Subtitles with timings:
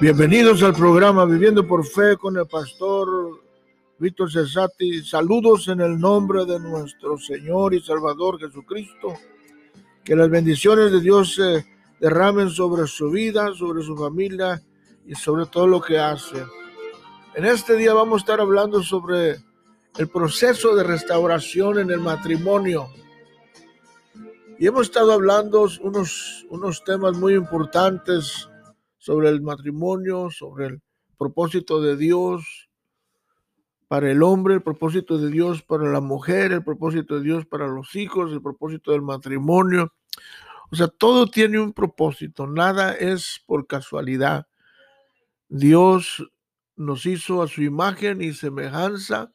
[0.00, 3.40] Bienvenidos al programa Viviendo por Fe con el pastor
[3.98, 5.02] Víctor Cesati.
[5.02, 9.14] Saludos en el nombre de nuestro Señor y Salvador Jesucristo.
[10.04, 11.66] Que las bendiciones de Dios se
[11.98, 14.62] derramen sobre su vida, sobre su familia
[15.04, 16.46] y sobre todo lo que hace.
[17.34, 19.38] En este día vamos a estar hablando sobre
[19.98, 22.88] el proceso de restauración en el matrimonio.
[24.60, 28.48] Y hemos estado hablando unos, unos temas muy importantes
[28.98, 30.82] sobre el matrimonio, sobre el
[31.16, 32.68] propósito de Dios
[33.88, 37.66] para el hombre, el propósito de Dios para la mujer, el propósito de Dios para
[37.66, 39.94] los hijos, el propósito del matrimonio.
[40.70, 44.46] O sea, todo tiene un propósito, nada es por casualidad.
[45.48, 46.30] Dios
[46.76, 49.32] nos hizo a su imagen y semejanza.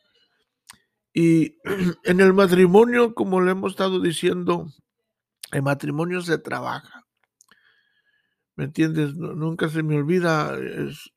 [1.14, 1.58] Y
[2.04, 4.68] en el matrimonio, como le hemos estado diciendo,
[5.52, 7.03] el matrimonio se trabaja.
[8.56, 9.16] ¿Me entiendes?
[9.16, 10.58] nunca se me olvida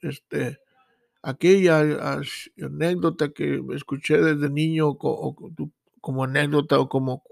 [0.00, 0.58] este,
[1.22, 1.80] aquella
[2.62, 7.24] anécdota que escuché desde niño como anécdota o como,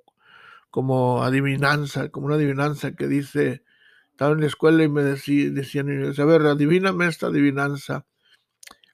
[0.71, 3.63] como adivinanza, como una adivinanza que dice,
[4.11, 8.07] estaba en la escuela y me decía, decían, a ver, adivíname esta adivinanza.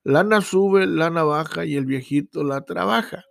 [0.03, 3.25] Lana sube, lana baja y el viejito la trabaja.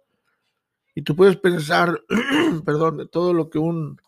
[0.93, 2.02] Y tú puedes pensar,
[2.66, 3.99] perdón, de todo lo que un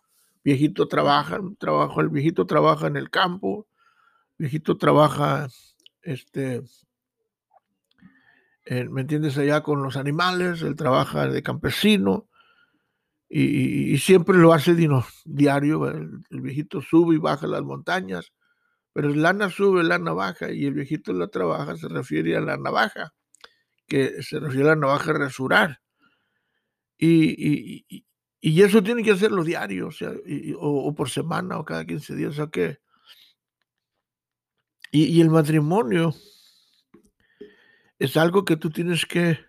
[0.43, 3.67] viejito trabaja, trabajo, el viejito trabaja en el campo,
[4.37, 5.47] el viejito trabaja,
[6.01, 6.63] este,
[8.65, 9.37] ¿me entiendes?
[9.37, 12.27] Allá con los animales, él trabaja de campesino
[13.29, 14.75] y, siempre lo hace
[15.25, 18.33] diario, el, viejito sube y baja las montañas,
[18.93, 22.57] pero el lana sube, lana baja y el viejito la trabaja, se refiere a la
[22.57, 23.13] navaja,
[23.87, 25.79] que se refiere a la navaja resurar.
[26.97, 28.05] Y, y
[28.41, 30.11] eso tiene que hacerlo diario, o, sea,
[30.57, 32.49] o, por semana o cada 15 días, o sea.
[34.91, 36.13] Y, el matrimonio
[37.97, 39.39] es algo que tú tienes que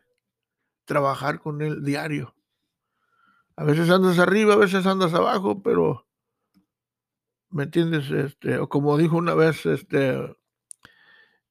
[0.84, 2.34] trabajar con él diario.
[3.56, 6.06] A veces andas arriba, a veces andas abajo, pero
[7.50, 8.10] ¿me entiendes?
[8.10, 10.14] Este, o como dijo una vez, este,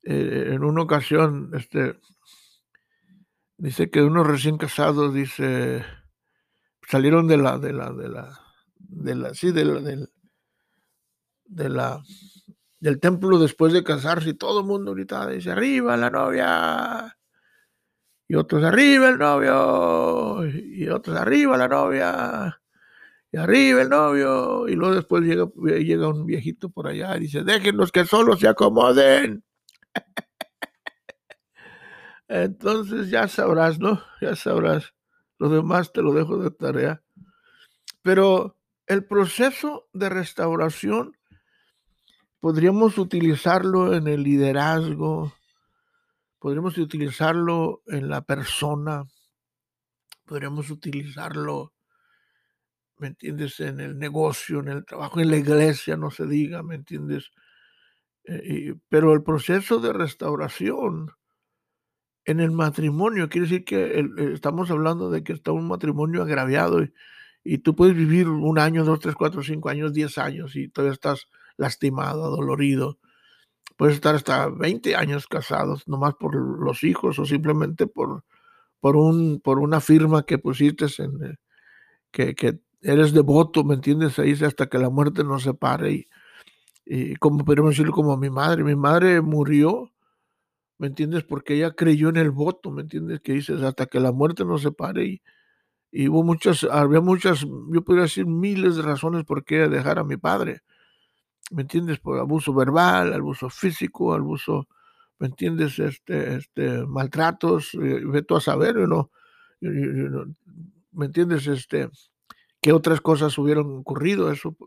[0.03, 1.99] eh, en una ocasión, este,
[3.57, 5.85] dice que unos recién casados, dice,
[6.91, 8.37] salieron de la, de la, de la,
[8.77, 10.09] de la, sí, de la, del,
[11.45, 12.03] de la,
[12.81, 17.17] del templo después de casarse y todo el mundo gritaba, dice, arriba la novia,
[18.27, 22.61] y otros arriba el novio, y otros arriba la novia,
[23.31, 25.45] y arriba el novio, y luego después llega,
[25.79, 29.45] llega un viejito por allá y dice, déjenos que solo se acomoden.
[32.27, 34.01] Entonces ya sabrás, ¿no?
[34.21, 34.93] Ya sabrás.
[35.41, 37.01] Lo demás te lo dejo de tarea.
[38.03, 41.17] Pero el proceso de restauración
[42.39, 45.33] podríamos utilizarlo en el liderazgo,
[46.37, 49.07] podríamos utilizarlo en la persona,
[50.27, 51.73] podríamos utilizarlo,
[52.99, 56.75] ¿me entiendes?, en el negocio, en el trabajo, en la iglesia, no se diga, ¿me
[56.75, 57.31] entiendes?
[58.25, 61.11] Eh, pero el proceso de restauración
[62.25, 66.83] en el matrimonio, quiere decir que eh, estamos hablando de que está un matrimonio agraviado
[67.43, 70.93] y, tú puedes vivir un año, dos, tres, cuatro, cinco años, diez años y todavía
[70.93, 71.27] estás
[71.57, 72.99] lastimado, dolorido.
[73.77, 78.23] Puedes estar hasta 20 años casados, nomás por los hijos o simplemente por,
[78.79, 84.19] por, un, por una firma que pusiste en, eh, que, eres devoto, ¿me entiendes?
[84.19, 85.91] Ahí hasta que la muerte nos separe.
[85.93, 86.07] Y,
[86.85, 89.91] y como podemos decirlo como mi madre, mi madre murió
[90.81, 91.23] ¿me entiendes?
[91.23, 93.21] Porque ella creyó en el voto, ¿me entiendes?
[93.21, 95.21] Que dices, hasta que la muerte nos separe
[95.91, 100.03] y, hubo muchas, había muchas, yo podría decir miles de razones por qué dejar a
[100.03, 100.61] mi padre,
[101.51, 101.99] ¿me entiendes?
[101.99, 104.67] Por abuso verbal, abuso físico, abuso,
[105.19, 105.77] ¿me entiendes?
[105.77, 109.11] Este, este, maltratos, eh, veto a saber, ¿no?
[109.59, 111.45] ¿Me entiendes?
[111.45, 111.89] Este,
[112.59, 114.57] qué otras cosas hubieran ocurrido, eso,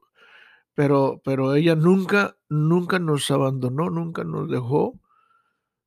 [0.75, 5.01] pero, pero ella nunca, nunca nos abandonó, nunca nos dejó,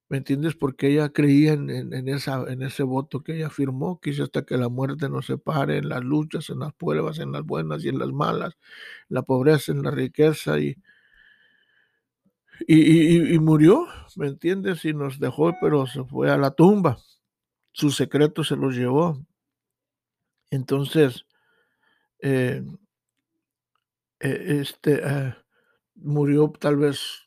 [0.09, 0.55] ¿Me entiendes?
[0.55, 4.69] Porque ella creía en, esa, en ese voto que ella firmó, que hasta que la
[4.69, 8.13] muerte nos separe en las luchas, en las pruebas, en las buenas y en las
[8.13, 8.53] malas,
[9.09, 10.77] en la pobreza, en la riqueza, y,
[12.67, 14.85] y, murió, ¿me entiendes?
[14.85, 16.97] Y nos dejó, pero se fue a la tumba.
[17.71, 19.21] Su secreto se los llevó.
[20.49, 21.25] Entonces,
[22.21, 22.63] eh,
[24.19, 25.35] eh, este, eh,
[25.95, 27.26] murió tal vez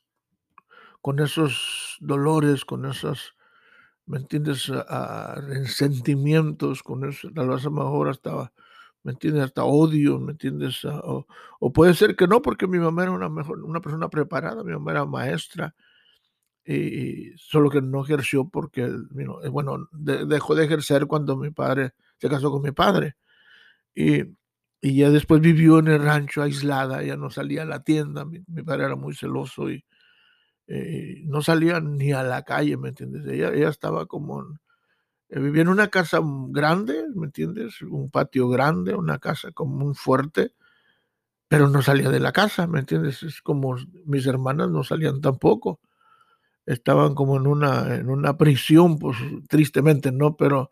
[1.00, 3.34] con esos dolores, con esos,
[4.06, 4.70] ¿me entiendes?,
[5.48, 8.52] resentimientos, con eso, tal vez a lo mejor hasta,
[9.02, 10.84] ¿me entiendes?, hasta odio, ¿me entiendes?
[10.84, 14.64] Ah, o, puede ser que no, porque mi mamá era una, mejor, una persona preparada,
[14.64, 15.74] mi mamá era maestra,
[16.64, 18.88] y, solo que no ejerció porque,
[19.50, 23.16] bueno, dejó de ejercer cuando mi padre se casó con mi padre.
[23.94, 24.22] Y,
[24.80, 28.40] y ya después vivió en el rancho aislada, ya no salía a la tienda, mi,
[28.62, 29.84] padre era muy celoso y
[30.70, 33.26] eh, no salía ni a la calle, ¿me entiendes?
[33.26, 34.42] Ella, estaba como,
[35.30, 36.20] eh, vivía en una casa
[36.50, 37.82] grande, ¿me entiendes?
[37.82, 40.54] Un patio grande, una casa como un fuerte,
[41.48, 43.22] pero no salía de la casa, ¿me entiendes?
[43.24, 43.76] Es como
[44.06, 45.80] mis hermanas no salían tampoco
[46.66, 49.16] estaban como en una, en una prisión, pues
[49.48, 50.70] tristemente no, pero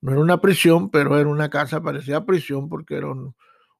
[0.00, 3.08] no era una prisión, pero era una casa, parecía prisión porque era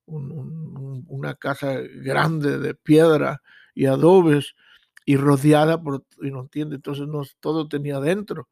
[0.06, 3.42] una casa grande de piedra
[3.74, 4.54] y adobes
[5.04, 8.48] y rodeada por, y no entiende, entonces no, todo tenía dentro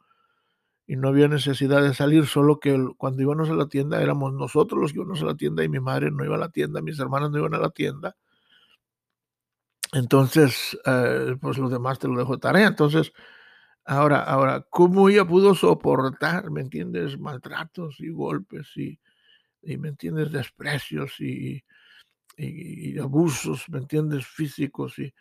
[0.86, 4.80] y no había necesidad de salir, solo que cuando íbamos a la tienda éramos nosotros
[4.80, 6.98] los que íbamos a la tienda y mi madre no iba a la tienda, mis
[6.98, 8.16] hermanas no iban a la tienda
[9.92, 12.68] entonces, eh, pues los demás te lo dejo de tarea.
[12.68, 13.12] Entonces,
[13.84, 18.98] ahora, ahora, ¿cómo ella pudo soportar, me entiendes, maltratos y golpes y,
[19.62, 21.64] y me entiendes, desprecios y,
[22.38, 25.14] y, abusos, me entiendes, físicos y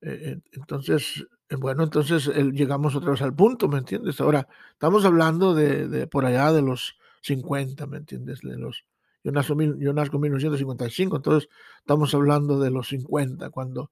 [0.00, 4.20] eh, entonces, eh, bueno, entonces llegamos otra vez al punto, ¿me entiendes?
[4.20, 8.40] Ahora, estamos hablando de, por allá de los 50, ¿me entiendes?
[8.40, 8.84] De los,
[9.24, 11.48] yo, nazco, yo nazco en 1955, entonces
[11.78, 13.90] estamos hablando de los 50, cuando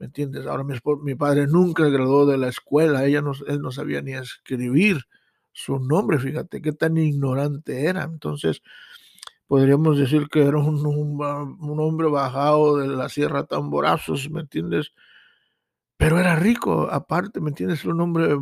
[0.00, 0.46] ¿Me entiendes?
[0.46, 4.14] Ahora mi, mi padre nunca graduó de la escuela, ella no, él no sabía ni
[4.14, 5.02] escribir
[5.52, 8.04] su nombre, fíjate qué tan ignorante era.
[8.04, 8.62] Entonces,
[9.46, 14.92] podríamos decir que era un, un, hombre bajado de la Sierra Tamborazos, ¿me entiendes?
[16.00, 17.84] Pero era rico, aparte, ¿me entiendes?
[17.84, 18.34] Un hombre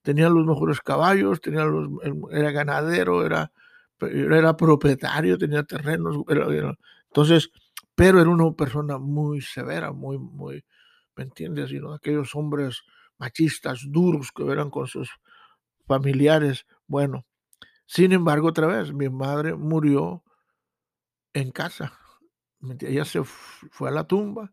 [0.00, 1.90] tenía los mejores caballos, tenía los,
[2.30, 3.52] era ganadero, era,
[4.00, 6.16] era propietario, tenía terrenos.
[7.08, 7.50] entonces,
[7.94, 10.64] pero era una persona muy severa, muy, muy,
[11.16, 11.68] ¿me entiendes?
[11.68, 12.80] Sino aquellos hombres
[13.18, 15.10] machistas, duros que eran con sus
[15.86, 16.64] familiares.
[16.86, 17.26] Bueno,
[17.84, 20.24] sin embargo, otra vez, mi madre murió
[21.34, 21.92] en casa.
[22.80, 24.50] Ella se fue a la tumba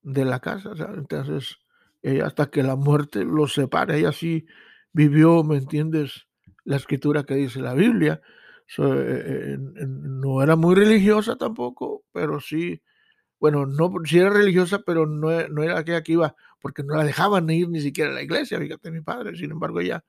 [0.00, 1.58] de la casa, entonces
[2.02, 4.46] ella hasta que la muerte los separa, ella sí
[4.92, 6.26] vivió, ¿me entiendes?
[6.64, 8.20] La escritura que dice la Biblia.
[8.78, 12.80] Eh, eh, no era muy religiosa tampoco, pero sí
[13.42, 17.02] bueno, no, si era religiosa, pero no, no, era aquella que iba, porque no la
[17.02, 20.04] dejaban ir ni siquiera a la iglesia, fíjate, mi padre, sin embargo, ella,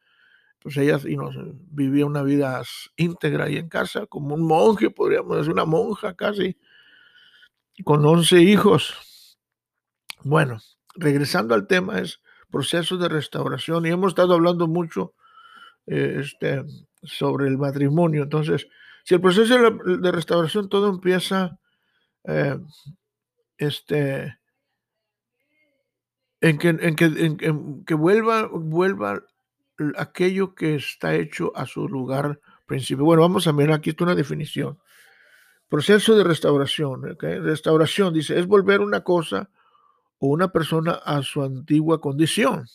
[0.60, 1.36] pues ella y nos,
[1.72, 2.62] vivía una vida
[2.96, 6.60] íntegra ahí en casa, como un monje, podríamos decir, una monja casi,
[7.84, 9.40] con 11 hijos.
[10.24, 10.60] Bueno,
[10.96, 15.14] regresando al tema, es proceso de restauración, y hemos estado hablando mucho
[15.88, 16.64] eh, este,
[17.02, 18.68] sobre el matrimonio, entonces,
[19.04, 21.60] si el proceso de, restauración todo empieza...
[22.26, 22.58] Eh,
[23.58, 24.38] este,
[26.42, 29.24] en que, en que, en, que vuelva, vuelva
[29.98, 33.06] aquello que está hecho a su lugar principio.
[33.06, 34.80] Bueno, vamos a mirar aquí una definición.
[35.70, 37.18] Proceso de restauración.
[37.18, 39.50] Restauración dice, es volver una cosa
[40.20, 42.66] o una persona a su antigua condición.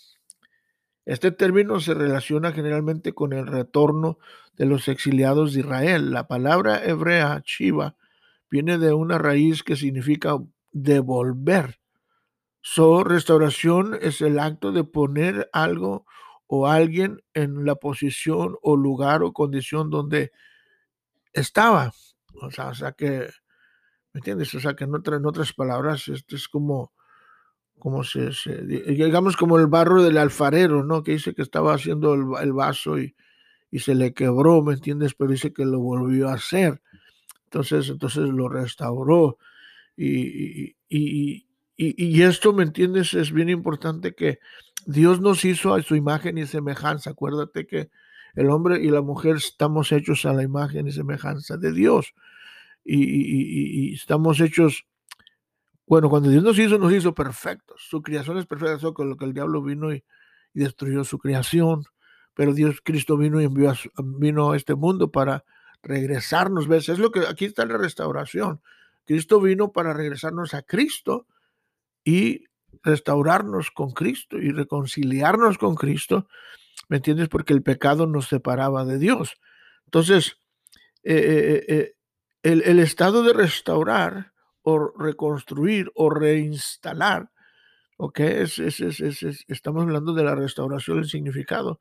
[1.08, 4.19] Este término se relaciona generalmente con el retorno
[4.56, 6.11] de los exiliados de Israel.
[6.11, 7.96] La palabra hebrea, chiva,
[8.50, 10.37] viene de una raíz que significa
[10.73, 11.80] devolver.
[12.61, 16.04] So, restauración es el acto de poner algo
[16.47, 20.33] o alguien en la posición o lugar o condición donde
[21.33, 21.92] estaba.
[22.42, 23.30] O sea, o sea que,
[24.12, 24.54] ¿me entiendes?
[24.54, 26.92] O sea que en, en otras palabras, esto es como,
[27.78, 28.30] como se,
[28.66, 31.02] digamos como el barro del alfarero, ¿no?
[31.02, 33.14] Que dice que estaba haciendo el, vaso y,
[33.70, 35.14] y, se le quebró, ¿me entiendes?
[35.14, 36.80] Pero dice que lo volvió a hacer.
[37.44, 39.38] Entonces, entonces lo restauró.
[39.97, 43.14] Y, y, esto, ¿me entiendes?
[43.14, 44.38] Es bien importante que
[44.87, 47.11] Dios nos hizo a su imagen y semejanza.
[47.11, 47.90] Acuérdate que
[48.35, 52.14] el hombre y la mujer estamos hechos a la imagen y semejanza de Dios.
[52.85, 54.87] Y, estamos hechos,
[55.88, 57.87] bueno, cuando Dios nos hizo, nos hizo perfectos.
[57.88, 60.04] Su creación es perfecta, eso con lo que el diablo vino y,
[60.54, 61.85] destruyó su creación.
[62.35, 65.45] Pero Dios, Cristo vino y envió a vino a este mundo para
[65.83, 66.68] regresarnos.
[66.68, 66.88] ¿Ves?
[66.88, 68.61] Es lo que aquí está la restauración.
[69.04, 71.26] Cristo vino para regresarnos a Cristo
[72.04, 72.45] y
[72.83, 76.28] restaurarnos con Cristo y reconciliarnos con Cristo.
[76.88, 77.28] ¿Me entiendes?
[77.28, 79.37] Porque el pecado nos separaba de Dios.
[79.87, 80.38] Entonces,
[81.02, 81.95] eh, eh, eh,
[82.42, 84.33] el, estado de restaurar
[84.70, 87.30] o reconstruir o reinstalar,
[87.96, 88.20] ¿ok?
[88.20, 88.58] Es,
[89.48, 91.80] estamos hablando de la restauración, el significado.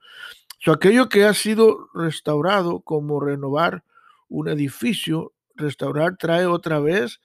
[0.59, 3.83] So, aquello que ha sido restaurado como renovar
[4.29, 7.19] un edificio restaurar trae otra vez,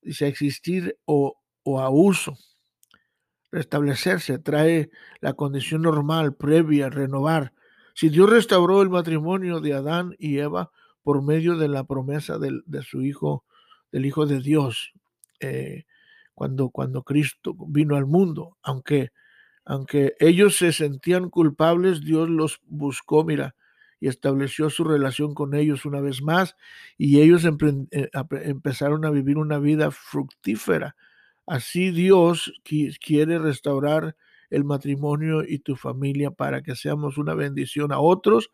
[0.00, 1.36] dice, a existir o,
[1.78, 2.38] a uso.
[3.50, 4.88] restablecerse, trae
[5.20, 7.52] la condición normal, previa, renovar.
[7.92, 10.70] Si Dios restauró el matrimonio de Adán y Eva
[11.02, 13.44] por medio de la promesa del, de su Hijo,
[13.92, 14.94] del Hijo de Dios,
[15.42, 15.84] eh,
[16.34, 19.10] cuando, cuando Cristo vino al mundo, aunque,
[19.64, 23.54] aunque ellos se sentían culpables, Dios los buscó, mira,
[24.00, 26.56] y estableció su relación con ellos una vez más,
[26.98, 28.10] y ellos eh,
[28.44, 30.96] empezaron a vivir una vida fructífera.
[31.46, 32.52] Así Dios
[33.00, 34.16] quiere restaurar
[34.50, 38.50] el matrimonio y tu familia para que seamos una bendición a otros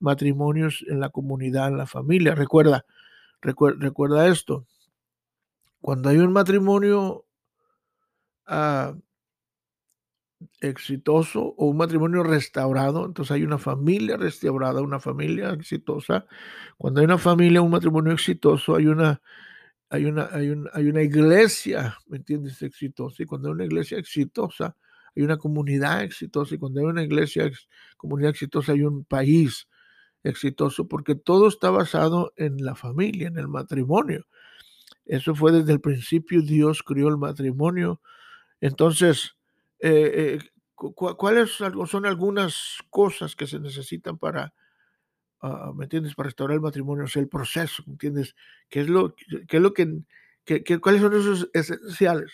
[0.00, 2.34] matrimonios en la comunidad, en la familia.
[2.34, 2.84] Recuerda,
[3.40, 4.66] recuerda, esto.
[5.80, 7.26] Cuando hay un matrimonio
[8.46, 8.94] ah,
[10.60, 16.26] exitoso o un matrimonio restaurado, entonces hay una familia restaurada, una familia exitosa.
[16.76, 19.20] Cuando hay una familia, un matrimonio exitoso, hay una
[19.90, 23.22] hay una, hay, hay una iglesia, ¿me entiendes?, exitosa.
[23.22, 24.76] Y cuando hay una iglesia exitosa,
[25.16, 26.54] hay una comunidad exitosa.
[26.54, 27.50] Y cuando hay una iglesia,
[27.96, 29.66] comunidad exitosa, hay un país
[30.24, 34.26] exitoso, porque todo está basado en la familia, en el matrimonio.
[35.08, 38.00] Eso fue desde el principio, Dios creó el matrimonio.
[38.60, 39.36] Entonces,
[39.80, 44.54] eh, eh, ¿cuáles son algunas cosas que se necesitan para
[45.42, 46.14] uh, ¿me entiendes?
[46.14, 48.34] Para restaurar el matrimonio, o sea, el proceso, ¿me entiendes?
[48.68, 50.02] ¿Qué es lo, qué es lo que,
[50.44, 52.32] que, cuáles son esos esenciales?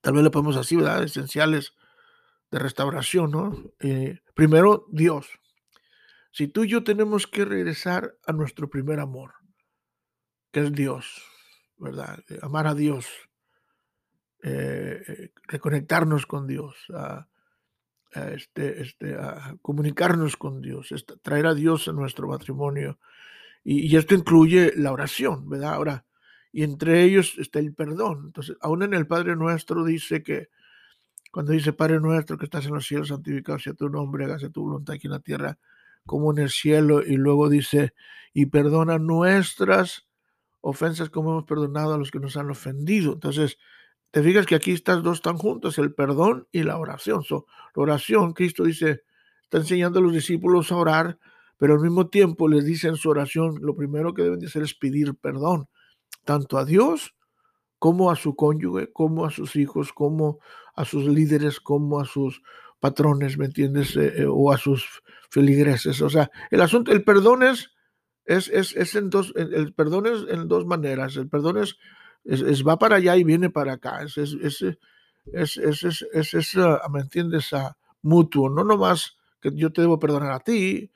[0.00, 1.02] Tal vez lo podemos así, ¿verdad?
[1.02, 1.74] Esenciales
[2.50, 3.72] de restauración, ¿no?
[3.80, 5.28] Eh, primero, Dios.
[6.32, 9.34] Si tú y yo tenemos que regresar a nuestro primer amor,
[10.50, 11.22] que es Dios,
[11.78, 12.22] ¿verdad?
[12.42, 13.06] Amar a Dios,
[14.42, 17.26] eh, eh, reconectarnos con Dios, a,
[18.34, 19.16] este, este,
[19.62, 22.98] comunicarnos con Dios, este, traer a Dios a nuestro matrimonio.
[23.62, 25.74] Y, esto incluye la oración, ¿verdad?
[25.74, 26.04] Ahora,
[26.50, 28.24] y entre ellos está el perdón.
[28.26, 30.48] Entonces, aún en el Padre Nuestro dice que,
[31.30, 34.62] cuando dice Padre Nuestro que estás en los cielos, santificado sea tu nombre, hágase tu
[34.62, 35.58] voluntad aquí en la tierra
[36.04, 37.02] como en el cielo.
[37.02, 37.94] Y luego dice,
[38.32, 40.09] y perdona nuestras
[40.60, 43.14] ofensas como hemos perdonado a los que nos han ofendido.
[43.14, 43.58] Entonces,
[44.10, 47.22] te fijas que aquí estas dos están juntas, el perdón y la oración.
[47.30, 47.42] la
[47.74, 49.02] oración, Cristo dice,
[49.42, 51.18] está enseñando a los discípulos a orar,
[51.56, 54.62] pero al mismo tiempo les dice en su oración, lo primero que deben de hacer
[54.62, 55.68] es pedir perdón,
[56.24, 57.14] tanto a Dios
[57.78, 60.38] como a su cónyuge, como a sus hijos, como
[60.74, 62.42] a sus líderes, como a sus
[62.80, 63.96] patrones, ¿me entiendes?
[63.96, 66.00] Eh, eh, o a sus feligreses.
[66.02, 67.70] O sea, el asunto, el perdón es,
[68.38, 71.16] es, es, en dos, el perdón es en dos maneras.
[71.16, 71.76] El perdón es
[72.24, 74.02] es, va para allá y viene para acá.
[74.02, 76.56] Es, es, es, es, es
[76.90, 77.52] ¿me entiendes?
[77.52, 80.90] A mutuo, no nomás que yo te debo perdonar a ti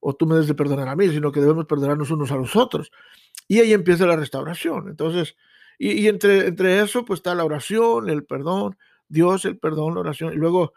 [0.00, 2.54] o tú me debes de perdonar a mí, sino que debemos perdonarnos unos a los
[2.56, 2.90] otros.
[3.48, 4.88] Y ahí empieza la restauración.
[4.88, 5.36] Entonces,
[5.78, 8.76] y, y, entre, entre eso, pues está la oración, el perdón,
[9.08, 10.72] Dios, el perdón, la oración, y luego,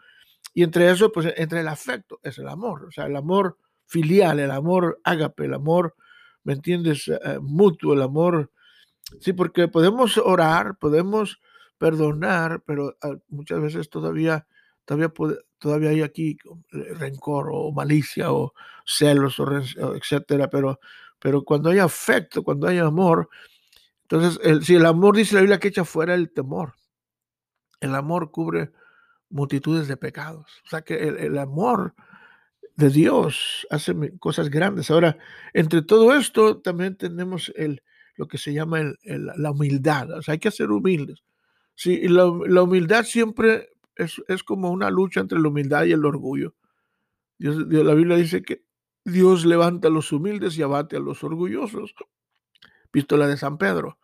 [0.54, 3.58] y entre eso, pues entre el afecto, es el amor, o sea, el amor
[3.88, 5.96] filial, el amor ágape, el amor,
[6.44, 7.08] ¿me entiendes?
[7.08, 8.52] Eh, mutuo, el amor
[9.20, 11.40] Sí, porque podemos orar, podemos
[11.78, 14.46] perdonar, pero ah, muchas veces todavía,
[14.84, 15.12] todavía,
[15.58, 16.36] todavía hay aquí
[16.72, 18.52] eh, rencor o malicia o
[18.84, 19.46] celos, o,
[19.94, 20.50] etcétera.
[20.50, 20.78] Pero,
[21.18, 23.28] pero cuando hay afecto, cuando hay amor,
[24.02, 26.74] entonces, el, si el amor dice la Biblia que echa fuera el temor,
[27.80, 28.72] el amor cubre
[29.30, 30.46] multitudes de pecados.
[30.66, 31.94] O sea que el amor
[32.78, 34.88] de Dios hace cosas grandes.
[34.90, 35.18] Ahora,
[35.52, 37.82] entre todo esto, también tenemos el,
[38.14, 40.12] lo que se llama la humildad.
[40.12, 41.24] O sea, hay que ser humildes.
[41.74, 46.04] Sí, la, la humildad siempre es, es, como una lucha entre la humildad y el
[46.04, 46.54] orgullo.
[47.36, 48.62] Dios, la Biblia dice que
[49.04, 51.96] Dios levanta a los humildes y abate a los orgullosos.
[52.92, 53.98] Pistola de San Pedro.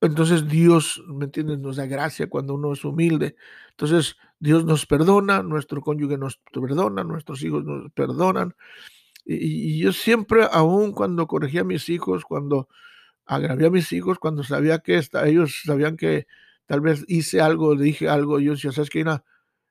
[0.00, 1.60] Entonces Dios, ¿me entiendes?
[1.60, 3.36] Nos da gracia cuando uno es humilde.
[3.70, 8.54] Entonces Dios nos perdona, nuestro cónyuge nos perdona, nuestros hijos nos perdonan.
[9.24, 12.68] Y, yo siempre, aún cuando corregía a mis hijos, cuando
[13.26, 16.26] agravé a mis hijos, cuando sabía que ellos sabían que
[16.66, 19.04] tal vez hice algo, dije algo, yo decía, ¿sabes qué?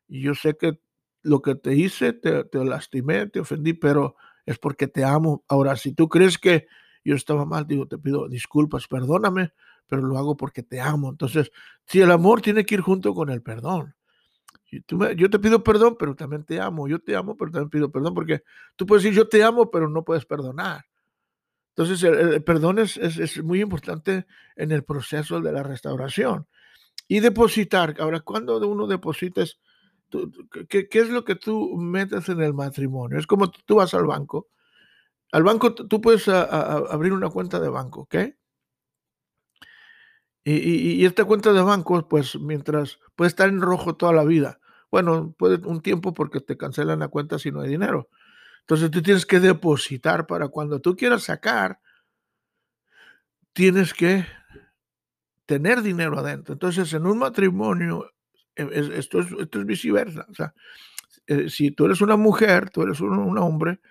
[0.08, 0.80] yo sé que
[1.22, 5.44] lo que te hice, te, te lastimé, te ofendí, pero es porque te amo.
[5.48, 6.68] Ahora, si tú crees que
[7.04, 9.54] yo estaba mal, digo, te pido disculpas, perdóname,
[9.88, 11.10] pero lo hago porque te amo.
[11.10, 11.52] Entonces,
[11.86, 13.96] si el amor tiene que ir junto con el perdón
[15.16, 16.88] yo te pido perdón, pero también te amo.
[16.88, 18.44] Yo te amo, pero también pido perdón, porque
[18.76, 20.86] tú puedes decir yo te amo, pero no puedes perdonar.
[21.70, 26.48] Entonces, el, perdón es, es, muy importante en el proceso de la restauración.
[27.08, 27.96] Y depositar.
[28.00, 29.44] Ahora, cuando uno deposita,
[30.70, 33.20] ¿qué, ¿qué, es lo que tú metes en el matrimonio?
[33.20, 34.48] Es como tú vas al banco.
[35.32, 38.16] Al banco tú puedes abrir una cuenta de banco, ¿ok?
[40.48, 44.60] Y, esta cuenta de banco, pues mientras puede estar en rojo toda la vida.
[44.96, 48.08] Bueno, puede un tiempo porque te cancelan la cuenta si no hay dinero.
[48.62, 51.82] Entonces tú tienes que depositar para cuando tú quieras sacar,
[53.52, 54.26] tienes que
[55.46, 56.54] tener dinero adentro.
[56.54, 58.10] Entonces en un matrimonio,
[58.56, 60.54] e, esto es, esto es viceversa.
[61.28, 63.82] Eh, si tú eres una mujer, tú eres un, hombre,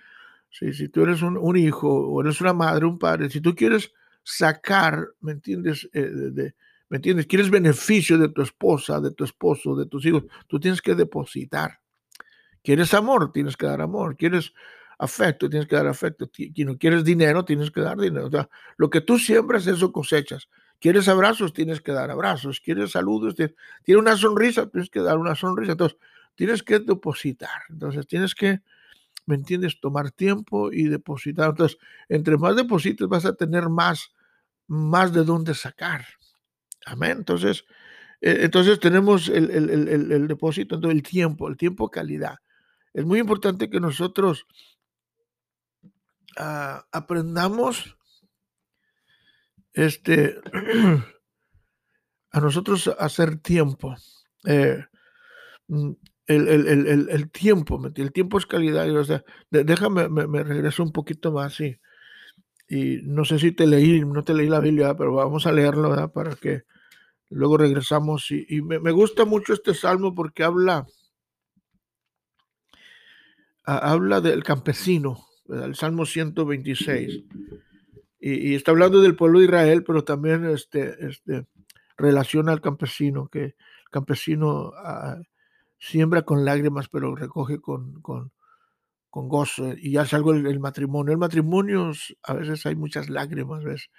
[0.48, 3.92] si, si tú eres un, hijo o eres una madre, un padre, si tú quieres
[4.22, 5.86] sacar, ¿me entiendes?
[5.92, 6.54] Eh,
[6.94, 7.26] ¿Me entiendes?
[7.26, 11.80] Quieres beneficio de tu esposa, de tu esposo, de tus hijos, tú tienes que depositar.
[12.62, 14.16] Quieres amor, tienes que dar amor.
[14.16, 14.52] Quieres
[14.96, 16.30] afecto, tienes que dar afecto.
[16.78, 18.28] Quieres dinero, tienes que dar dinero.
[18.28, 20.48] O sea, lo que tú siembras, eso cosechas.
[20.78, 22.60] Quieres abrazos, tienes que dar abrazos.
[22.60, 23.56] Quieres saludos, tienes,
[23.88, 25.72] una sonrisa, tienes que dar una sonrisa.
[25.72, 25.98] Entonces,
[26.36, 27.62] tienes que depositar.
[27.70, 28.60] Entonces, tienes que,
[29.26, 29.80] ¿me entiendes?
[29.80, 31.50] Tomar tiempo y depositar.
[31.50, 31.76] Entonces,
[32.08, 34.12] entre más deposites, vas a tener más,
[34.68, 36.04] más de dónde sacar.
[36.86, 37.18] Amén.
[37.18, 37.64] Entonces,
[38.20, 42.36] eh, entonces tenemos el, el, depósito, entonces el tiempo, el tiempo calidad.
[42.92, 44.46] Es muy importante que nosotros
[46.36, 47.96] ah, aprendamos
[49.72, 50.40] este,
[52.30, 53.94] a nosotros hacer tiempo.
[54.46, 54.84] Eh,
[55.68, 55.92] mm,
[56.26, 58.88] el, tiempo, el tiempo es calidad.
[58.96, 61.78] O sea, déjame, me, regreso un poquito más y,
[62.68, 66.10] y no sé si te leí, no te leí la Biblia, pero vamos a leerlo
[66.12, 66.62] para que
[67.30, 68.30] luego regresamos.
[68.30, 70.86] Y, me, gusta mucho este salmo porque habla,
[73.64, 77.24] habla del campesino, el salmo 126.
[78.20, 81.46] Y, está hablando del pueblo de Israel, pero también este, este,
[81.96, 83.54] relaciona al campesino, que el
[83.90, 85.20] campesino ah,
[85.78, 88.30] siembra con lágrimas, pero recoge con, con,
[89.10, 89.74] gozo.
[89.76, 91.12] Y ya es algo el, matrimonio.
[91.12, 93.90] El matrimonio a veces hay muchas lágrimas, ¿ves?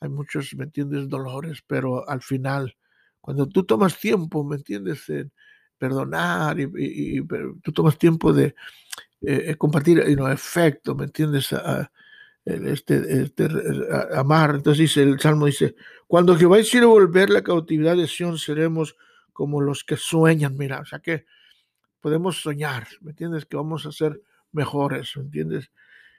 [0.00, 2.74] Hay muchos, ¿me entiendes?, dolores, pero al final,
[3.20, 5.30] cuando tú tomas tiempo, ¿me entiendes?, en
[5.78, 7.22] perdonar y,
[7.62, 8.54] tú tomas tiempo de
[9.22, 11.54] eh, eh, compartir y no efecto, ¿me entiendes?,
[12.44, 13.48] este, este
[14.14, 14.54] amar.
[14.56, 18.96] Entonces dice el Salmo, dice, cuando Jehová hiciera volver la cautividad de Sión, seremos
[19.32, 21.26] como los que sueñan, mira, o sea que
[22.00, 24.20] podemos soñar, ¿me entiendes?, que vamos a ser
[24.52, 25.70] mejores, ¿me entiendes?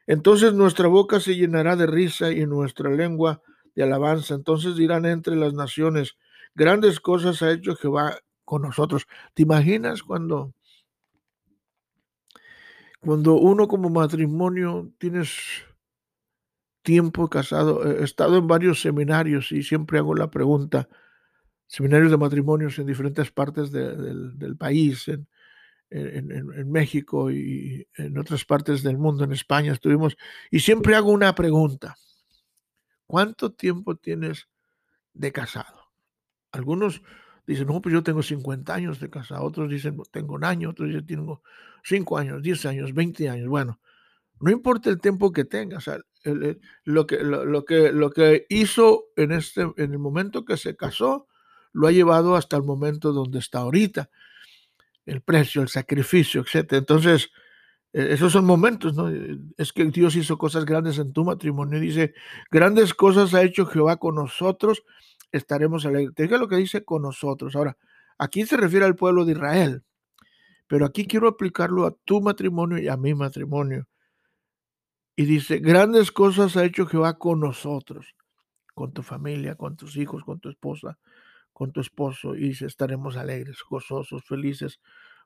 [0.08, 3.41] Entonces nuestra boca se llenará de risa y nuestra lengua
[3.76, 4.36] de alabanza.
[4.36, 6.18] Entonces dirán entre las naciones,
[6.56, 9.08] grandes cosas ha hecho Jehová con nosotros.
[9.34, 10.54] ¿Te imaginas cuando,
[13.00, 15.32] cuando uno como matrimonio tienes
[16.82, 17.86] tiempo casado?
[17.86, 20.90] He estado en varios seminarios y siempre hago la pregunta,
[21.68, 25.28] seminarios de matrimonios en diferentes partes del país, en,
[25.92, 30.18] en, México y en otras partes del mundo, en España estuvimos,
[30.50, 31.96] y siempre hago una pregunta.
[33.12, 34.47] ¿Cuánto tiempo tienes
[35.13, 35.91] de casado?
[36.54, 37.02] Algunos
[37.45, 39.43] dicen, no, pues yo tengo 50 años de casado.
[39.43, 40.69] Otros dicen, tengo un año.
[40.69, 41.43] Otros dicen, tengo
[41.84, 43.50] 5 años, 10 años, 20 años.
[43.50, 43.82] Bueno,
[44.39, 45.91] no importa el tiempo que tengas.
[46.86, 51.28] lo, que, lo, que, lo que hizo en, este, en el momento que se casó,
[51.74, 54.10] lo ha llevado hasta el momento donde está ahorita.
[55.06, 56.76] El precio, el sacrificio, etc.
[56.76, 57.30] Entonces,
[57.94, 59.10] esos son momentos, ¿no?
[59.58, 61.80] Es que Dios hizo cosas grandes en tu matrimonio.
[61.80, 62.14] Dice,
[62.50, 64.84] grandes cosas ha hecho Jehová con nosotros,
[65.32, 66.16] estaremos alegres.
[66.16, 67.56] Te lo que dice con nosotros.
[67.56, 67.78] Ahora,
[68.18, 69.84] aquí se refiere al pueblo de Israel,
[70.68, 73.88] pero aquí quiero aplicarlo a tu matrimonio y a mi matrimonio.
[75.18, 78.16] Y dice, grandes cosas ha hecho Jehová con nosotros,
[78.74, 80.98] con tu familia, con tus hijos, con tu esposa,
[81.52, 82.36] con tu esposo.
[82.36, 84.80] Y dice, estaremos alegres, gozosos, felices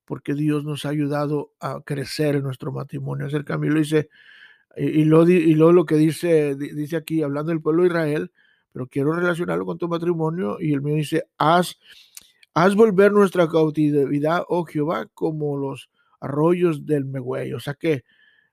[0.05, 3.71] porque Dios nos ha ayudado a crecer en nuestro matrimonio, hacer cambio.
[3.71, 4.09] Lo dice,
[4.77, 8.31] y, lo, y lo que dice, dice aquí, hablando del pueblo de Israel,
[8.71, 11.79] pero quiero relacionarlo con tu matrimonio, y el mío dice, haz,
[12.53, 15.89] haz volver nuestra cautividad, oh Jehová, como los
[16.19, 17.53] arroyos del Megüey.
[17.53, 18.03] O sea que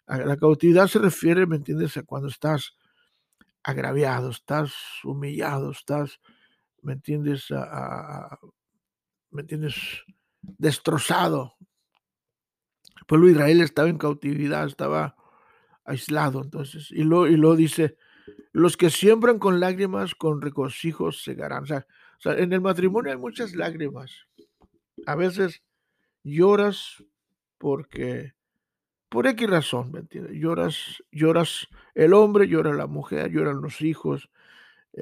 [0.07, 2.77] la cautividad se refiere, ¿me entiendes?, a cuando estás
[3.63, 4.73] agraviado, estás
[5.05, 6.21] humillado, estás,
[6.83, 7.47] ¿me entiendes?,
[9.31, 9.75] ¿me entiendes?,
[10.43, 11.55] destrozado.
[12.97, 15.17] El pueblo de Israel estaba en cautividad, estaba
[15.85, 16.43] aislado.
[16.43, 17.97] Entonces, y lo, y dice,
[18.53, 21.65] los que siembran con lágrimas, con regocijos segarán.
[21.65, 21.87] O sea,
[22.25, 24.13] en el matrimonio hay muchas lágrimas.
[25.07, 25.63] A veces
[26.23, 27.03] lloras
[27.59, 28.35] porque,
[29.09, 30.37] por X razón, ¿me entiendes?
[30.37, 34.31] Lloras, lloras el hombre, llora la mujer, lloran los hijos.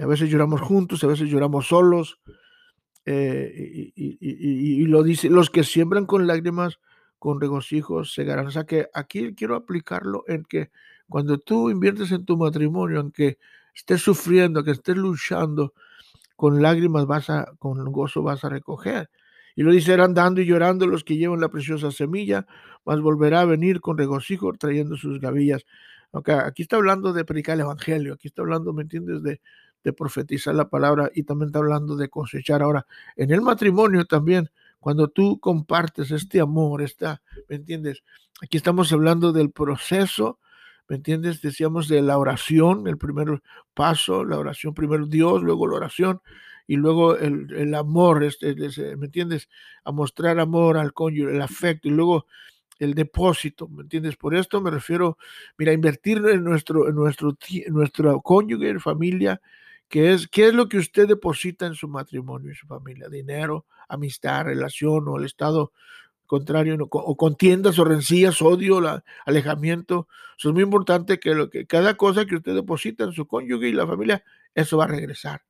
[0.00, 2.20] A veces lloramos juntos, a veces lloramos solos.
[3.04, 6.78] Eh, y, lo dice, los que siembran con lágrimas,
[7.18, 8.46] con regocijo, segarán.
[8.46, 10.70] O sea que aquí quiero aplicarlo en que
[11.08, 13.38] cuando tú inviertes en tu matrimonio, en que
[13.74, 15.74] estés sufriendo, que estés luchando,
[16.36, 19.10] con lágrimas vas a, con gozo vas a recoger.
[19.56, 22.46] Y lo dice, eran dando y llorando los que llevan la preciosa semilla,
[22.84, 25.66] mas volverá a venir con regocijo trayendo sus gavillas.
[26.12, 29.40] Okay, aquí está hablando de predicar el evangelio, aquí está hablando, ¿me entiendes?, de,
[29.84, 32.62] de profetizar la palabra y también está hablando de cosechar.
[32.62, 38.02] Ahora, en el matrimonio también, cuando tú compartes este amor, esta, ¿me entiendes?
[38.42, 40.38] Aquí estamos hablando del proceso,
[40.88, 41.42] ¿me entiendes?
[41.42, 43.42] Decíamos de la oración, el primer
[43.74, 46.20] paso, la oración, primero Dios, luego la oración
[46.66, 48.54] y luego el, el amor, este,
[48.96, 49.48] ¿me entiendes?
[49.84, 52.26] A mostrar amor al cónyuge, el afecto y luego
[52.78, 54.16] el depósito, ¿me entiendes?
[54.16, 55.18] Por esto me refiero,
[55.58, 59.40] mira, invertir en nuestro, en nuestro, en nuestro cónyuge, familia,
[59.90, 63.08] ¿Qué es, ¿Qué es lo que usted deposita en su matrimonio y su familia?
[63.08, 65.72] Dinero, amistad, relación o el estado
[66.26, 68.80] contrario, o contiendas o rencillas, odio,
[69.26, 70.06] alejamiento.
[70.38, 73.66] Eso es muy importante que, lo que cada cosa que usted deposita en su cónyuge
[73.66, 74.22] y la familia,
[74.54, 75.42] eso va a regresar.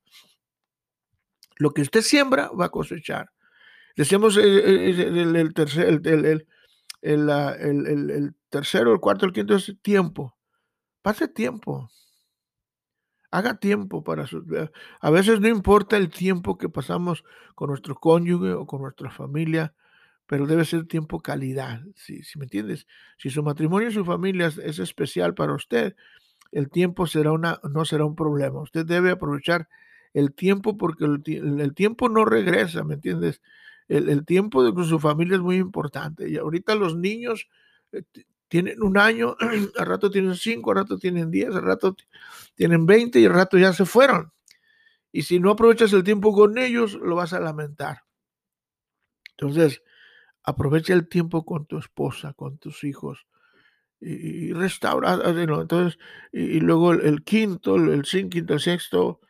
[1.57, 3.31] Lo que usted siembra va a cosechar.
[3.95, 5.53] Decíamos el, el,
[8.49, 10.35] tercero, el cuarto, el quinto es tiempo.
[11.03, 11.91] Pase tiempo.
[13.31, 14.45] Haga tiempo para su...
[15.01, 19.75] A veces no importa el tiempo que pasamos con nuestro cónyuge o con nuestra familia,
[20.27, 22.87] pero debe ser tiempo calidad, si, me entiendes.
[23.19, 25.97] Si su matrimonio y su familia es, especial para usted,
[26.53, 28.61] el tiempo será una, no será un problema.
[28.61, 29.69] Usted debe aprovechar
[30.15, 33.43] el tiempo porque el, tiempo no regresa, ¿me entiendes?
[33.89, 36.31] El, tiempo de con su familia es muy importante.
[36.31, 37.49] Y ahorita los niños
[37.91, 38.03] eh,
[38.51, 39.37] tienen un año,
[39.79, 41.97] al rato tienen cinco, al rato tienen diez, al rato
[42.57, 44.33] tienen veinte y al rato ya se fueron.
[45.13, 48.03] Y si no aprovechas el tiempo con ellos, lo vas a lamentar.
[49.31, 49.83] Entonces,
[50.43, 53.27] aprovecha el tiempo con tu esposa, con tus hijos
[54.01, 55.13] y, restaura.
[55.13, 55.99] Ah, entonces,
[56.33, 59.21] y, luego el, quinto, el, quinto, el sexto,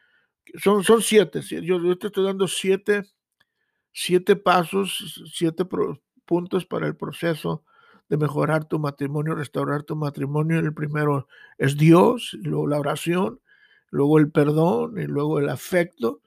[0.54, 1.42] son, son siete.
[1.42, 3.04] Yo, yo te estoy dando siete,
[3.92, 5.66] siete pasos, siete
[6.24, 7.64] puntos para el proceso
[8.10, 10.58] de mejorar tu matrimonio, restaurar tu matrimonio.
[10.58, 13.40] El primero es Dios, luego la oración,
[13.90, 16.20] luego el perdón y luego el afecto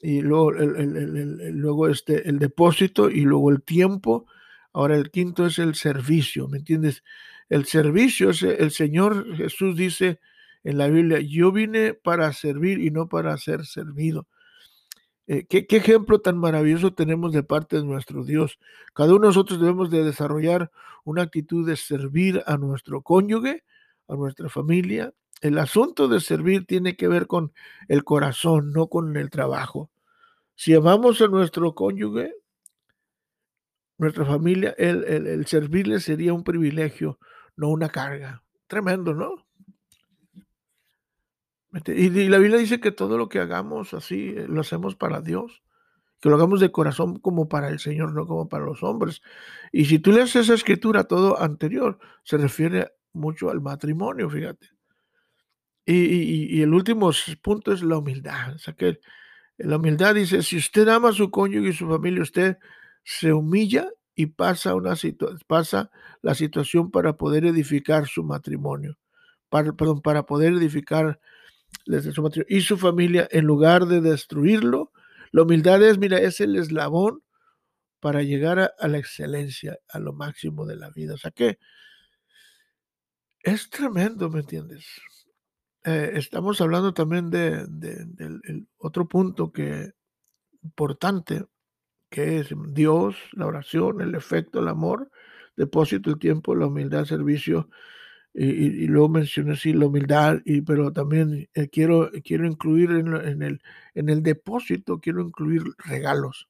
[0.00, 4.26] y luego el, luego este, el depósito y luego el tiempo.
[4.72, 7.02] Ahora el quinto es el servicio, ¿me entiendes?
[7.48, 10.20] El servicio, es, el Señor Jesús dice
[10.62, 14.28] en la Biblia, yo vine para servir y no para ser servido.
[15.30, 18.58] Eh, ¿qué, ¿qué, ejemplo tan maravilloso tenemos de parte de nuestro Dios.
[18.94, 20.70] Cada uno de nosotros debemos de desarrollar
[21.04, 23.62] una actitud de servir a nuestro cónyuge,
[24.08, 25.12] a nuestra familia.
[25.42, 27.52] El asunto de servir tiene que ver con
[27.88, 29.90] el corazón, no con el trabajo.
[30.54, 32.32] Si amamos a nuestro cónyuge,
[33.98, 37.18] nuestra familia, el, el servirle sería un privilegio,
[37.54, 38.42] no una carga.
[38.66, 39.47] Tremendo, ¿no?
[41.72, 45.62] Y, la Biblia dice que todo lo que hagamos así eh, lo hacemos para Dios,
[46.20, 49.22] que lo hagamos de corazón como para el Señor, no como para los hombres.
[49.70, 54.68] Y si tú lees esa escritura, todo anterior se refiere mucho al matrimonio, fíjate.
[55.84, 57.10] Y, el último
[57.42, 58.54] punto es la humildad.
[58.54, 58.74] O sea,
[59.56, 62.58] la humildad dice, si usted ama a su cónyuge y su familia, usted
[63.04, 64.94] se humilla y pasa, una
[65.46, 68.98] pasa la situación para poder edificar su matrimonio,
[69.48, 71.20] para, perdón, para poder edificar
[71.86, 74.92] su y su familia en lugar de destruirlo.
[75.32, 77.22] La humildad es, mira, es el eslabón
[78.00, 81.14] para llegar a, la excelencia, a lo máximo de la vida.
[81.14, 81.58] O sea que
[83.42, 84.86] es tremendo, ¿me entiendes?
[85.84, 89.92] Eh, estamos hablando también de, del otro punto que
[90.62, 91.44] importante,
[92.10, 95.10] que es Dios, la oración, el efecto, el amor,
[95.56, 97.68] depósito, el tiempo, la humildad, servicio
[98.34, 103.60] y, luego mencioné así la humildad, y, pero también eh, quiero, quiero incluir en, el,
[103.94, 106.48] en el depósito, quiero incluir regalos.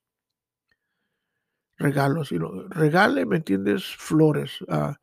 [1.79, 2.35] Regalos,
[2.71, 3.85] regale, ¿me entiendes?
[3.85, 4.99] Flores, ah,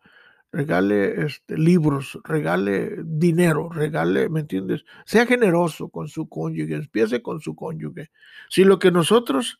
[0.51, 4.83] regale este, libros, regale dinero, regale, ¿me entiendes?
[5.05, 8.11] Sea generoso con su cónyuge, empiece con su cónyuge.
[8.49, 9.57] Si lo que nosotros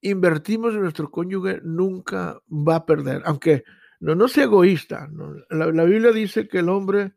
[0.00, 3.64] invertimos en nuestro cónyuge nunca va a perder, aunque
[4.00, 5.08] no, no sea egoísta.
[5.50, 7.14] La, Biblia dice que el hombre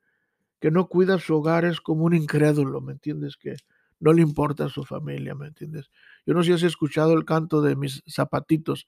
[0.59, 3.37] que no cuida su hogar es como un incrédulo, ¿me entiendes?
[3.37, 3.55] Que
[3.99, 5.91] no le importa a su familia, ¿me entiendes?
[6.25, 8.87] Yo no sé si has escuchado el canto de mis zapatitos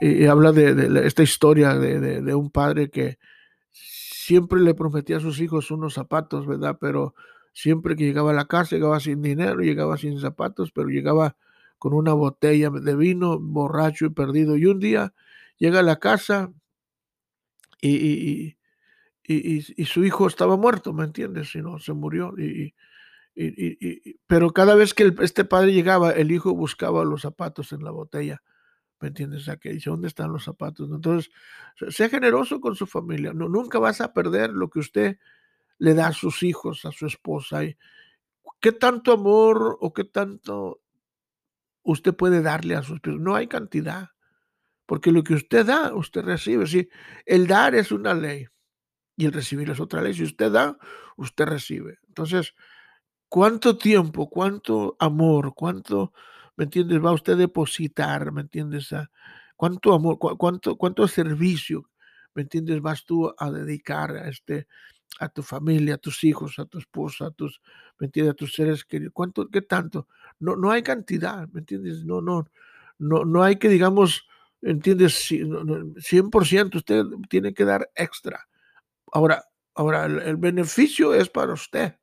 [0.00, 3.18] y, habla de, esta historia de, de, un padre que
[3.70, 6.76] siempre le prometía a sus hijos unos zapatos, ¿verdad?
[6.78, 7.14] Pero
[7.52, 11.36] siempre que llegaba a la casa llegaba sin dinero, llegaba sin zapatos, pero llegaba
[11.78, 14.56] con una botella de vino, borracho y perdido.
[14.56, 15.14] Y un día
[15.56, 16.52] llega a la casa
[17.80, 18.56] y,
[19.28, 21.54] y, y, su hijo estaba muerto, ¿me entiendes?
[21.56, 22.34] No, se murió.
[22.38, 22.74] Y,
[24.26, 28.42] pero cada vez que este padre llegaba, el hijo buscaba los zapatos en la botella.
[28.98, 29.46] ¿Me entiendes?
[29.46, 30.90] O dice, ¿dónde están los zapatos?
[30.90, 31.30] Entonces,
[31.94, 33.34] sea generoso con su familia.
[33.34, 35.18] No, nunca vas a perder lo que usted
[35.78, 37.60] le da a sus hijos, a su esposa.
[38.60, 40.80] ¿Qué tanto amor o qué tanto
[41.82, 43.20] usted puede darle a sus hijos?
[43.20, 44.10] No hay cantidad.
[44.86, 46.66] Porque lo que usted da, usted recibe.
[46.66, 46.88] ¿sí?
[47.24, 48.46] El dar es una ley
[49.16, 50.14] y el recibir es otra ley.
[50.14, 50.78] Si usted da,
[51.16, 51.98] usted recibe.
[52.08, 52.54] Entonces,
[53.28, 56.12] ¿cuánto tiempo, cuánto amor, cuánto
[56.56, 57.04] ¿me entiendes?
[57.04, 58.94] Va usted a depositar, ¿me entiendes?
[59.56, 61.90] ¿Cuánto amor, cuánto, cuánto servicio,
[62.34, 62.80] ¿me entiendes?
[62.80, 64.66] Vas tú a dedicar a, este,
[65.20, 67.60] a tu familia, a tus hijos, a tu esposa, a tus,
[67.98, 68.30] ¿me?
[68.30, 69.12] A tus seres queridos.
[69.14, 70.08] ¿Cuánto, qué tanto?
[70.38, 72.04] No, no hay cantidad, ¿me entiendes?
[72.04, 72.46] No, no,
[72.98, 74.26] no, no hay que, digamos,
[74.66, 75.30] ¿entiendes?
[75.30, 78.48] 100% usted tiene que dar extra.
[79.12, 81.94] Ahora, ahora el beneficio es para usted.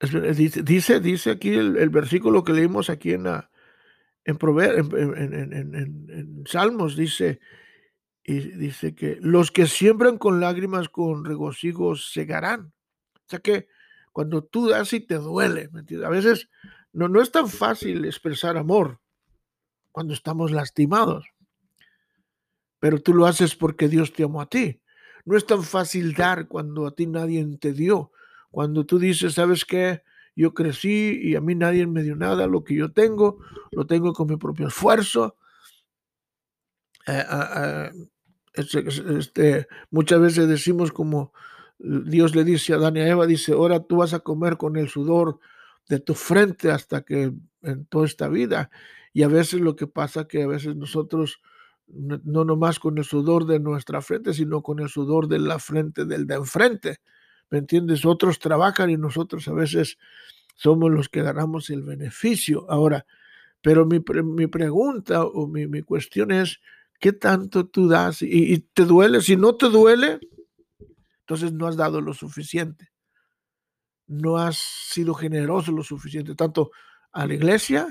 [0.00, 3.50] Dice, dice, aquí el, versículo que leímos aquí en, la,
[4.24, 4.36] en,
[6.10, 7.38] en, Salmos, dice,
[8.24, 12.72] y dice que los que siembran con lágrimas, con regocijo, segarán.
[13.14, 13.68] O sea que
[14.10, 15.70] cuando tú das y te duele,
[16.04, 16.48] a veces
[16.92, 19.01] no, no es tan fácil expresar amor
[19.92, 21.26] cuando estamos lastimados,
[22.80, 24.80] pero tú lo haces porque Dios te amó a ti.
[25.24, 28.10] No es tan fácil dar cuando a ti nadie te dio
[28.52, 30.02] cuando tú dices, ¿sabes qué?
[30.36, 33.38] Yo crecí y a mí nadie me dio nada, lo que yo tengo,
[33.72, 35.36] lo tengo con mi propio esfuerzo.
[37.06, 37.90] Eh,
[38.54, 41.32] este, muchas veces decimos como
[41.78, 44.76] Dios le dice a Adán y a Eva, dice, ahora tú vas a comer con
[44.76, 45.40] el sudor
[45.88, 48.70] de tu frente hasta que en toda esta vida.
[49.12, 51.40] Y a veces lo que pasa que a veces nosotros,
[51.86, 56.04] no nomás con el sudor de nuestra frente, sino con el sudor de la frente
[56.04, 57.00] del de enfrente.
[57.50, 58.06] ¿Me entiendes?
[58.06, 59.98] Otros trabajan y nosotros a veces
[60.54, 62.64] somos los que ganamos el beneficio.
[62.70, 63.04] Ahora,
[63.62, 66.60] pero mi, pregunta o mi, cuestión es,
[66.98, 68.22] ¿qué tanto tú das?
[68.22, 70.18] Y, te duele, si no te duele,
[71.20, 72.90] entonces no has dado lo suficiente.
[74.08, 76.72] No has sido generoso lo suficiente, tanto
[77.12, 77.86] a la iglesia,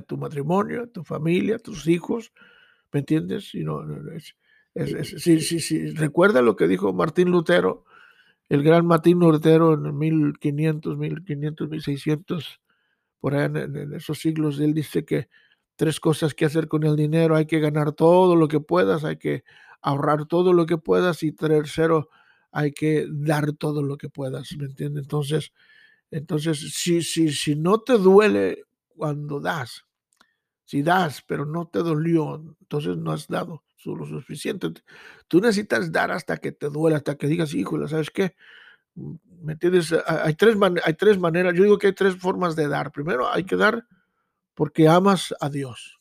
[0.00, 2.32] tu matrimonio, tu familia, tus hijos,
[2.92, 3.50] ¿me entiendes?
[3.50, 3.82] Si no,
[5.94, 7.84] recuerda lo que dijo Martín Lutero,
[8.48, 12.60] el gran Martín Nortero en 1500, 1500, 1600,
[13.20, 15.28] por ahí en, esos siglos, él dice que
[15.76, 19.16] tres cosas que hacer con el dinero, hay que ganar todo lo que puedas, hay
[19.16, 19.44] que
[19.80, 22.08] ahorrar todo lo que puedas y tercero,
[22.50, 25.04] hay que dar todo lo que puedas, ¿me entiendes?
[25.04, 25.52] Entonces,
[26.10, 28.64] entonces si, si, si no te duele
[28.96, 29.84] cuando das,
[30.64, 34.68] si das, pero no te dolió, entonces no has dado lo suficiente.
[35.28, 38.36] Tú necesitas dar hasta que te duele, hasta que digas, híjole, ¿sabes qué?
[38.94, 39.92] Mm, ¿Me entiendes?
[40.06, 42.92] Hay tres, hay tres maneras, yo digo que hay tres formas de dar.
[42.92, 43.86] Primero, hay que dar
[44.54, 45.98] porque amas a Dios.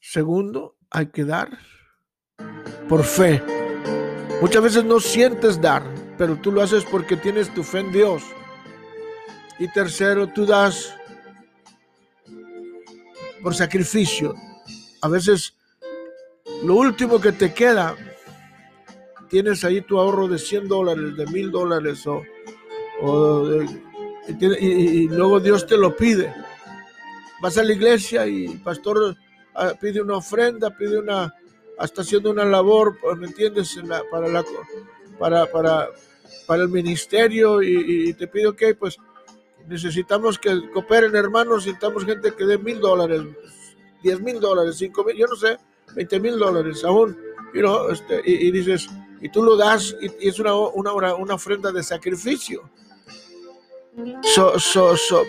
[0.00, 1.58] Segundo, hay que dar
[2.88, 3.42] por fe.
[4.40, 5.82] Muchas veces no sientes dar,
[6.18, 8.22] pero tú lo haces porque tienes tu fe en Dios.
[9.58, 10.94] Y tercero, tú das
[13.42, 14.34] por sacrificio.
[15.02, 15.54] A veces
[16.62, 17.96] lo último que te queda,
[19.28, 22.22] tienes ahí tu ahorro de 100 dólares, de 1000 dólares, o,
[24.28, 26.34] y, luego Dios te lo pide.
[27.40, 29.16] Vas a la iglesia y el pastor
[29.54, 31.34] ah, pide una ofrenda, pide una,
[31.78, 33.78] hasta haciendo una labor, ¿me entiendes?
[34.10, 34.44] para, la,
[35.46, 38.98] para, el ministerio y, te pide, ok, pues
[39.68, 43.22] necesitamos que cooperen hermanos, necesitamos gente que dé mil dólares,
[44.02, 45.58] diez mil dólares, cinco mil, yo no sé,
[45.94, 47.16] 20 mil dólares aún,
[47.90, 48.88] este, y, dices,
[49.20, 52.68] y tú lo das, y, es una, una, una, ofrenda de sacrificio.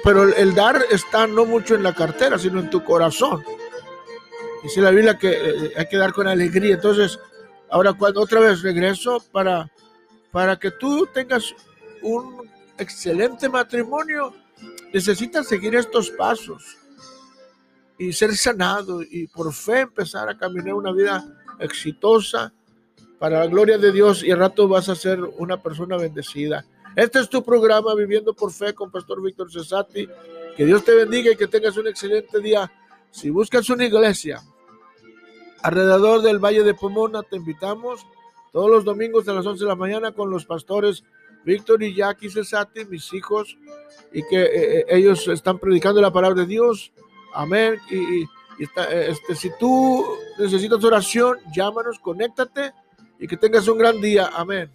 [0.04, 3.44] pero el, dar está no mucho en la cartera, sino en tu corazón.
[4.62, 6.76] Dice la Biblia que eh, hay que dar con alegría.
[6.76, 7.18] Entonces,
[7.70, 9.72] ahora cuando otra vez regreso para,
[10.32, 11.56] para que tú tengas
[12.02, 14.34] un excelente matrimonio,
[14.94, 16.78] necesitas seguir estos pasos
[17.98, 21.26] y ser sanado y por fe empezar a caminar una vida
[21.60, 22.54] exitosa
[23.20, 26.66] para la gloria de Dios y al rato vas a ser una persona bendecida.
[26.96, 30.08] Este es tu programa Viviendo por Fe con Pastor Víctor Cesati.
[30.56, 32.72] Que Dios te bendiga y que tengas un excelente día.
[33.12, 34.42] Si buscas una iglesia
[35.62, 38.06] alrededor del Valle de Pomona, te invitamos
[38.52, 41.04] todos los domingos a las 11 de la mañana con los pastores
[41.48, 43.58] Víctor y Jackie Cesati, mis hijos,
[44.12, 46.92] y que eh, eh, ellos están predicando la palabra de Dios
[47.38, 47.80] Amén.
[47.92, 48.26] Y,
[48.60, 50.04] este, si tú
[50.40, 52.74] necesitas oración, llámanos, conéctate
[53.20, 54.32] y que tengas un gran día.
[54.34, 54.72] Amén.